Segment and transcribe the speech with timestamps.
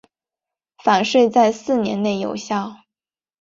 [0.83, 2.73] 返税在四年内有效。